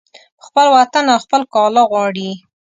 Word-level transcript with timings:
په 0.37 0.41
خپل 0.47 0.65
وطن 0.75 1.05
او 1.13 1.17
خپل 1.25 1.41
کاله 1.53 1.81
غواړي 1.91 2.29